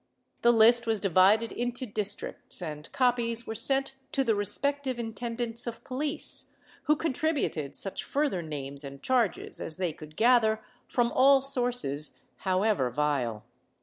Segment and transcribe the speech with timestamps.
[0.41, 5.83] The list was divided into districts, and copies were sent to the respective intendants of
[5.83, 12.17] police, who contributed such further names and charges as they could gather from all sources
[12.37, 13.43] however vile.